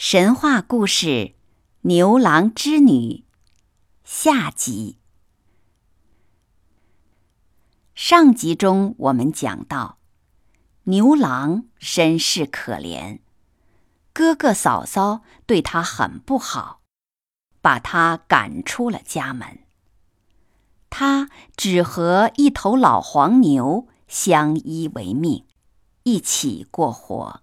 [0.00, 1.06] 神话故事
[1.80, 2.92] 《牛郎织女》
[4.04, 4.96] 下集。
[7.96, 9.98] 上集中我们讲到，
[10.84, 13.18] 牛郎身世可怜，
[14.12, 16.80] 哥哥嫂嫂对他很不好，
[17.60, 19.64] 把他赶出了家门。
[20.88, 25.44] 他只和一头老黄牛相依为命，
[26.04, 27.42] 一起过活。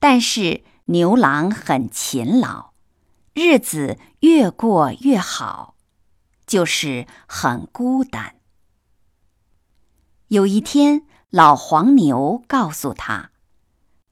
[0.00, 2.74] 但是牛郎很勤劳，
[3.32, 5.74] 日子越过越好，
[6.46, 8.36] 就是很孤单。
[10.28, 13.30] 有一天，老黄牛告诉他，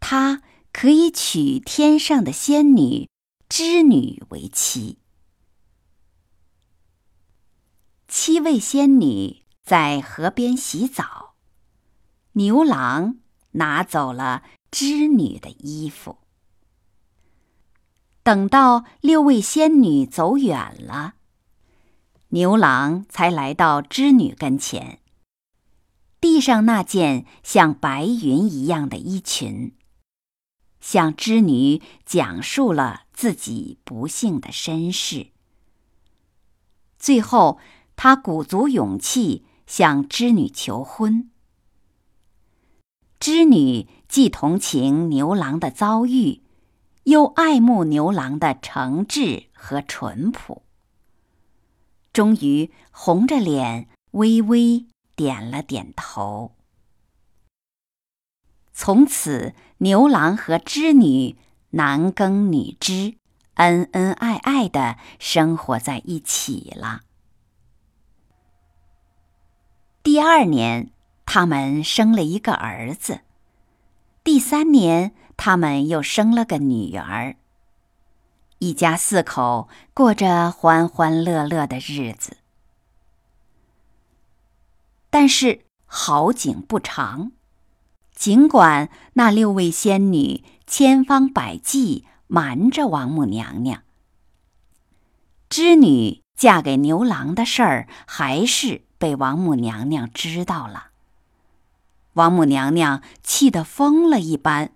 [0.01, 0.41] 他
[0.73, 3.11] 可以娶天上的仙女
[3.47, 5.01] 织女为妻。
[8.09, 11.35] 七位仙女在河边洗澡，
[12.33, 13.19] 牛郎
[13.51, 14.45] 拿走了。
[14.71, 16.17] 织女的衣服。
[18.23, 21.15] 等到六位仙女走远了，
[22.29, 25.01] 牛郎才来到织女跟前，
[26.21, 29.75] 递上那件像白云一样的衣裙，
[30.81, 35.29] 向织女讲述了自己不幸的身世。
[36.99, 37.59] 最后，
[37.97, 41.31] 他鼓足勇气向织女求婚。
[43.19, 46.43] 织女既同情牛郎的遭遇，
[47.05, 50.63] 又爱慕牛郎的诚挚和淳朴，
[52.13, 56.53] 终于红着脸微微点了点头。
[58.73, 61.37] 从此，牛郎和织女
[61.71, 63.17] 男耕女织，
[63.55, 67.03] 恩恩爱爱的生活在一起了。
[70.03, 70.91] 第二年。
[71.33, 73.21] 他们生了一个儿子。
[74.25, 77.35] 第三年，他们又生了个女儿。
[78.59, 82.37] 一家四口过着欢欢乐乐的日子。
[85.09, 87.33] 但是好景不长，
[88.15, 93.83] 尽管那六位仙女千方百计瞒着王母娘娘，
[95.49, 100.89] 织女嫁给牛郎的事儿还是被王母娘娘知道了。
[102.13, 104.73] 王母娘娘气得疯了一般，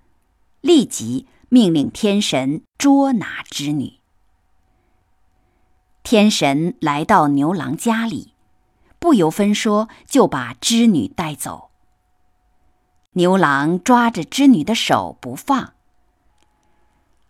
[0.65, 4.01] 立即命令天神捉拿织女。
[6.03, 8.33] 天神来到牛郎家里，
[8.99, 11.71] 不由分说就把织女带走。
[13.13, 15.75] 牛郎抓着织女的手不放，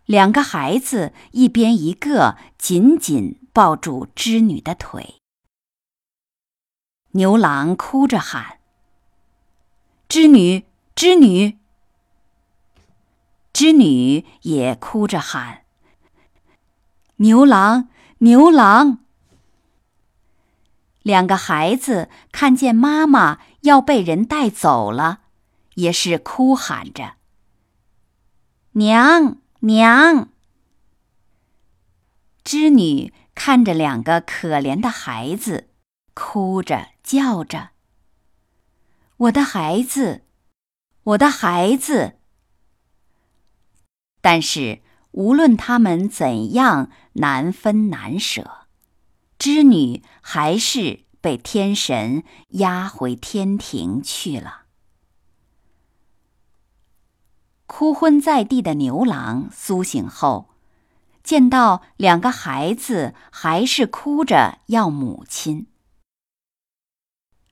[0.05, 5.15] 两个孩子一边一个紧紧抱住织女的腿。
[7.11, 8.59] 牛郎哭着喊。
[10.07, 10.63] 织女，
[10.95, 11.57] 织女，
[13.55, 15.63] 织女也哭着喊
[17.23, 18.99] ：“牛郎，牛郎！”
[21.03, 25.21] 两个孩子看见妈妈要被人带走了，
[25.75, 27.13] 也是哭喊着
[28.75, 30.27] ：“娘，娘！”
[32.43, 35.69] 织女看着两个可怜的孩子，
[36.13, 37.69] 哭着叫着。
[39.15, 40.25] 我的孩子，
[41.03, 42.17] 我的孩子。
[44.25, 44.81] 但是
[45.11, 48.65] 无论他们怎样难分难舍，
[49.37, 52.23] 织女还是被天神
[52.53, 54.63] 押回天庭去了。
[57.67, 60.49] 哭昏在地的牛郎苏醒后，
[61.23, 65.67] 见到两个孩子还是哭着要母亲。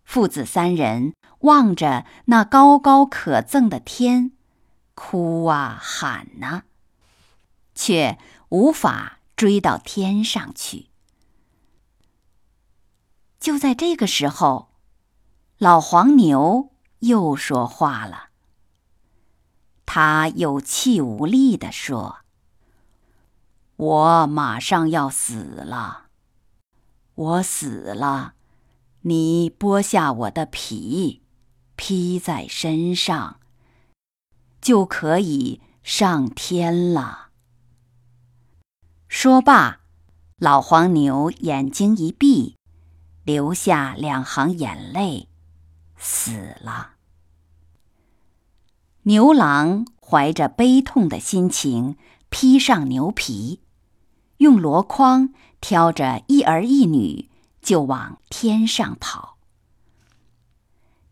[0.03, 4.31] 父子三人望着那高高可憎的天，
[4.95, 6.63] 哭啊喊呐，
[7.73, 8.17] 却
[8.49, 10.89] 无法追到天上去。
[13.39, 14.69] 就在这个时候，
[15.57, 18.29] 老黄牛又说话了。
[19.85, 22.19] 他有气无力地说
[23.75, 26.07] ：“我马上要死了，
[27.15, 28.35] 我死了。”
[29.05, 31.21] 你剥下我的皮，
[31.75, 33.41] 披在身上，
[34.63, 37.27] 就可以上天了。
[39.09, 39.81] 说罢，
[40.37, 42.55] 老黄牛眼睛一闭，
[43.25, 45.27] 流下两行眼泪，
[45.97, 46.91] 死了。
[49.01, 51.97] 牛郎怀着悲痛的心情，
[52.29, 53.59] 披上牛皮，
[54.37, 57.29] 用箩筐挑着一儿一女，
[57.61, 59.37] 就往天上跑。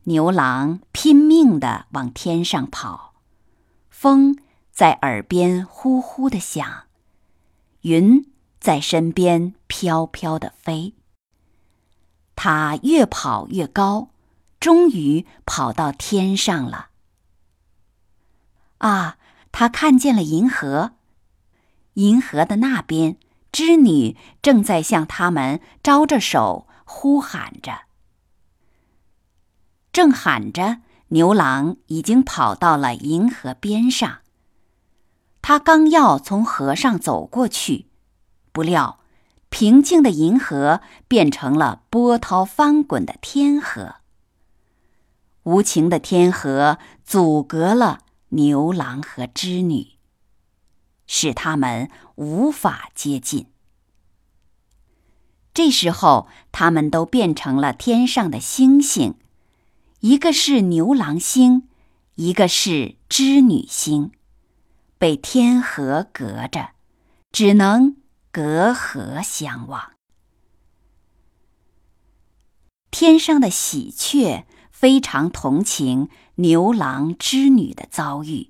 [0.05, 3.10] 牛郎拼命地往天上跑，
[3.91, 4.35] 风
[4.71, 6.85] 在耳边呼呼地响，
[7.81, 8.25] 云
[8.59, 10.95] 在身边飘飘地飞。
[12.35, 14.09] 他越跑越高，
[14.59, 16.89] 终于跑到天上了。
[18.79, 19.19] 啊！
[19.51, 20.93] 他看见了银河，
[21.95, 23.17] 银河的那边，
[23.51, 27.81] 织女正在向他们招着手，呼喊着。
[29.91, 30.79] 正喊着，
[31.11, 34.19] 牛郎已经跑到了银河边上。
[35.41, 37.87] 他刚要从河上走过去，
[38.51, 38.99] 不料
[39.49, 43.95] 平静的银河变成了波涛翻滚的天河。
[45.43, 47.99] 无情的天河阻隔了。
[48.33, 49.87] 牛郎和织女，
[51.05, 53.47] 使他们无法接近。
[55.53, 59.15] 这时候，他们都变成了天上的星星，
[60.01, 61.69] 一个是牛郎星，
[62.15, 64.11] 一个是织女星，
[64.97, 66.71] 被天河隔着，
[67.31, 67.95] 只能
[68.31, 69.93] 隔河相望。
[72.91, 74.45] 天上的喜鹊。
[74.71, 78.49] 非常同情牛郎织女的遭遇，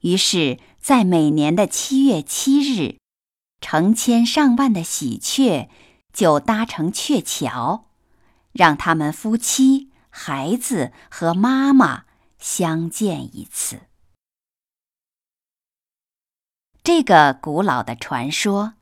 [0.00, 2.98] 于是，在每年的七月七日，
[3.62, 5.70] 成千上万的喜鹊
[6.12, 7.86] 就搭成鹊桥，
[8.52, 12.04] 让他们夫妻、孩子和妈妈
[12.38, 13.80] 相见一次。
[16.84, 18.74] 这个古老的传说，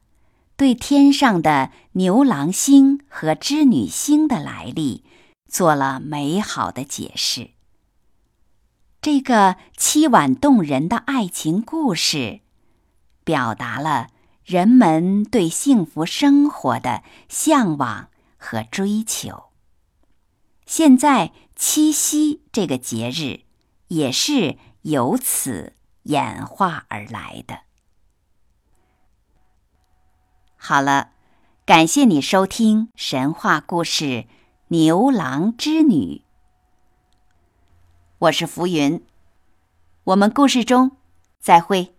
[0.56, 5.04] 对天上的牛郎星和织女星的来历。
[5.48, 7.50] 做了美好的解释。
[9.02, 12.40] 这个凄婉动人的爱情故事，
[13.22, 14.08] 表达了
[14.44, 18.08] 人们对幸福生活的向往
[18.38, 19.51] 和追求。
[20.66, 23.40] 现在七夕这个节日，
[23.88, 25.74] 也是由此
[26.04, 27.60] 演化而来的。
[30.56, 31.10] 好了，
[31.66, 34.26] 感谢你收听神话故事。
[34.68, 36.22] 牛郎织女，
[38.18, 39.04] 我是浮云。
[40.04, 40.92] 我们故事中
[41.38, 41.94] 再会。